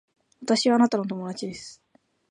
[0.41, 1.79] 私はあなたの友達です